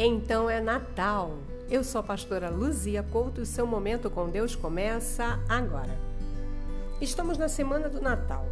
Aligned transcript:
Então 0.00 0.48
é 0.48 0.60
Natal. 0.60 1.38
Eu 1.68 1.82
sou 1.82 1.98
a 1.98 2.04
pastora 2.04 2.48
Luzia 2.48 3.02
Couto 3.02 3.42
e 3.42 3.46
seu 3.46 3.66
momento 3.66 4.08
com 4.08 4.30
Deus 4.30 4.54
começa 4.54 5.40
agora. 5.48 5.98
Estamos 7.00 7.36
na 7.36 7.48
semana 7.48 7.88
do 7.88 8.00
Natal 8.00 8.46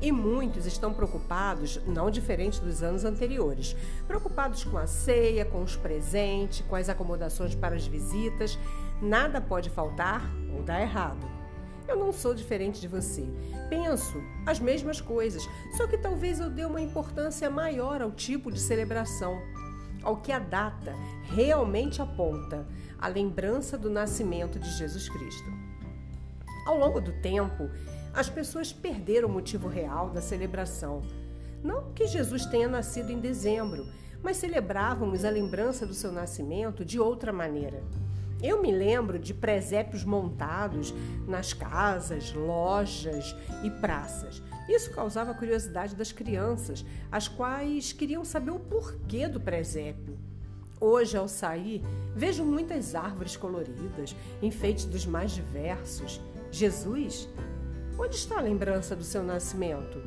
e 0.00 0.12
muitos 0.12 0.64
estão 0.64 0.94
preocupados, 0.94 1.80
não 1.88 2.08
diferente 2.08 2.60
dos 2.60 2.84
anos 2.84 3.04
anteriores, 3.04 3.74
preocupados 4.06 4.62
com 4.62 4.78
a 4.78 4.86
ceia, 4.86 5.44
com 5.44 5.64
os 5.64 5.74
presentes, 5.74 6.64
com 6.68 6.76
as 6.76 6.88
acomodações 6.88 7.52
para 7.52 7.74
as 7.74 7.84
visitas. 7.84 8.56
Nada 9.02 9.40
pode 9.40 9.70
faltar 9.70 10.22
ou 10.54 10.62
dar 10.62 10.80
errado. 10.80 11.28
Eu 11.88 11.96
não 11.96 12.12
sou 12.12 12.32
diferente 12.32 12.80
de 12.80 12.86
você. 12.86 13.24
Penso 13.68 14.22
as 14.46 14.60
mesmas 14.60 15.00
coisas, 15.00 15.48
só 15.76 15.84
que 15.88 15.98
talvez 15.98 16.38
eu 16.38 16.48
dê 16.48 16.64
uma 16.64 16.80
importância 16.80 17.50
maior 17.50 18.00
ao 18.00 18.12
tipo 18.12 18.52
de 18.52 18.60
celebração 18.60 19.42
ao 20.02 20.16
que 20.16 20.32
a 20.32 20.38
data 20.38 20.94
realmente 21.24 22.02
aponta, 22.02 22.66
a 22.98 23.08
lembrança 23.08 23.76
do 23.76 23.90
nascimento 23.90 24.58
de 24.58 24.70
Jesus 24.70 25.08
Cristo. 25.08 25.50
Ao 26.66 26.78
longo 26.78 27.00
do 27.00 27.12
tempo, 27.20 27.68
as 28.14 28.28
pessoas 28.28 28.72
perderam 28.72 29.28
o 29.28 29.32
motivo 29.32 29.68
real 29.68 30.10
da 30.10 30.20
celebração. 30.20 31.02
Não 31.62 31.92
que 31.92 32.06
Jesus 32.06 32.46
tenha 32.46 32.68
nascido 32.68 33.10
em 33.10 33.18
dezembro, 33.18 33.86
mas 34.22 34.36
celebrávamos 34.36 35.24
a 35.24 35.30
lembrança 35.30 35.84
do 35.84 35.94
seu 35.94 36.12
nascimento 36.12 36.84
de 36.84 37.00
outra 37.00 37.32
maneira. 37.32 37.82
Eu 38.42 38.60
me 38.60 38.72
lembro 38.72 39.18
de 39.18 39.32
presépios 39.32 40.04
montados 40.04 40.92
nas 41.28 41.52
casas, 41.52 42.32
lojas 42.32 43.36
e 43.62 43.70
praças. 43.70 44.42
Isso 44.68 44.90
causava 44.90 45.34
curiosidade 45.34 45.94
das 45.94 46.10
crianças, 46.10 46.84
as 47.10 47.28
quais 47.28 47.92
queriam 47.92 48.24
saber 48.24 48.50
o 48.50 48.58
porquê 48.58 49.28
do 49.28 49.40
presépio. 49.40 50.18
Hoje, 50.80 51.16
ao 51.16 51.28
sair, 51.28 51.80
vejo 52.14 52.44
muitas 52.44 52.96
árvores 52.96 53.36
coloridas, 53.36 54.16
enfeites 54.42 54.84
dos 54.84 55.06
mais 55.06 55.30
diversos. 55.30 56.20
Jesus? 56.50 57.28
Onde 57.96 58.16
está 58.16 58.38
a 58.38 58.42
lembrança 58.42 58.96
do 58.96 59.04
seu 59.04 59.22
nascimento? 59.22 60.02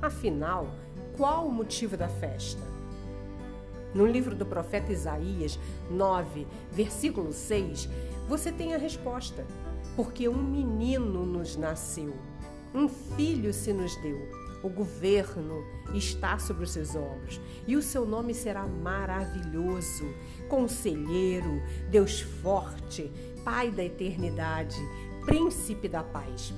Afinal, 0.00 0.68
qual 1.16 1.46
o 1.46 1.52
motivo 1.52 1.96
da 1.96 2.08
festa? 2.08 2.62
No 3.94 4.06
livro 4.06 4.34
do 4.34 4.46
profeta 4.46 4.92
Isaías 4.92 5.58
9, 5.90 6.46
versículo 6.70 7.32
6, 7.32 7.88
você 8.28 8.52
tem 8.52 8.74
a 8.74 8.78
resposta. 8.78 9.44
Porque 9.96 10.28
um 10.28 10.42
menino 10.42 11.26
nos 11.26 11.56
nasceu, 11.56 12.14
um 12.72 12.88
filho 12.88 13.52
se 13.52 13.72
nos 13.72 13.96
deu. 13.96 14.18
O 14.62 14.68
governo 14.68 15.64
está 15.94 16.38
sobre 16.38 16.64
os 16.64 16.70
seus 16.70 16.94
ombros 16.94 17.40
e 17.66 17.76
o 17.76 17.82
seu 17.82 18.04
nome 18.04 18.34
será 18.34 18.66
maravilhoso, 18.66 20.04
conselheiro, 20.48 21.62
Deus 21.90 22.20
forte, 22.20 23.10
Pai 23.42 23.70
da 23.70 23.82
eternidade, 23.82 24.76
príncipe 25.24 25.88
da 25.88 26.04
paz 26.04 26.52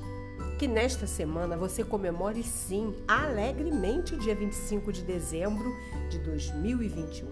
que 0.58 0.68
nesta 0.68 1.06
semana 1.06 1.56
você 1.56 1.82
comemore 1.82 2.42
sim, 2.42 2.94
alegremente, 3.06 4.14
o 4.14 4.18
dia 4.18 4.34
25 4.34 4.92
de 4.92 5.02
dezembro 5.02 5.74
de 6.08 6.18
2021. 6.20 7.28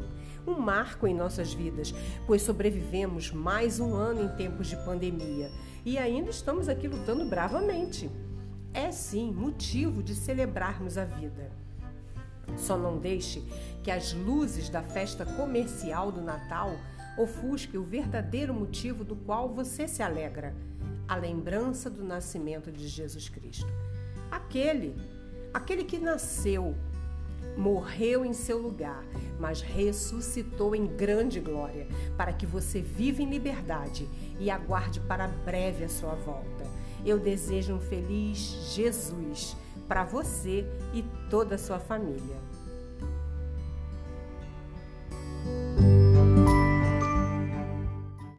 Um 0.47 0.59
marco 0.59 1.07
em 1.07 1.15
nossas 1.15 1.53
vidas, 1.53 1.95
pois 2.27 2.43
sobrevivemos 2.43 3.31
mais 3.31 3.79
um 3.79 3.95
ano 3.95 4.25
em 4.25 4.37
tempos 4.37 4.67
de 4.69 4.77
pandemia 4.85 5.51
e 5.85 5.99
ainda 5.99 6.31
estamos 6.31 6.69
aqui 6.69 6.89
lutando 6.89 7.25
bravamente. 7.25 8.11
É 8.73 8.91
sim 8.91 9.31
motivo 9.33 10.03
de 10.03 10.15
celebrarmos 10.15 10.97
a 10.97 11.05
vida. 11.05 11.53
Só 12.57 12.77
não 12.77 12.99
deixe 12.99 13.45
que 13.83 13.91
as 13.91 14.13
luzes 14.13 14.69
da 14.69 14.83
festa 14.83 15.25
comercial 15.25 16.11
do 16.11 16.21
Natal 16.21 16.73
ofusquem 17.17 17.79
o 17.79 17.85
verdadeiro 17.85 18.55
motivo 18.55 19.05
do 19.05 19.15
qual 19.15 19.49
você 19.49 19.87
se 19.87 20.03
alegra 20.03 20.55
a 21.11 21.17
lembrança 21.17 21.91
do 21.91 22.05
nascimento 22.05 22.71
de 22.71 22.87
Jesus 22.87 23.29
Cristo. 23.29 23.67
Aquele, 24.31 24.95
aquele 25.53 25.83
que 25.83 25.99
nasceu, 25.99 26.77
morreu 27.57 28.25
em 28.25 28.33
seu 28.33 28.59
lugar, 28.59 29.05
mas 29.37 29.61
ressuscitou 29.61 30.73
em 30.73 30.87
grande 30.87 31.41
glória, 31.41 31.89
para 32.17 32.33
que 32.33 32.47
você 32.47 32.81
viva 32.81 33.23
em 33.23 33.29
liberdade 33.29 34.09
e 34.39 34.49
aguarde 34.53 35.01
para 35.01 35.27
breve 35.27 35.83
a 35.83 35.89
sua 35.89 36.15
volta. 36.15 36.65
Eu 37.05 37.19
desejo 37.19 37.75
um 37.75 37.81
feliz 37.81 38.39
Jesus 38.73 39.57
para 39.89 40.05
você 40.05 40.65
e 40.95 41.03
toda 41.29 41.57
a 41.57 41.59
sua 41.59 41.81
família. 41.81 42.37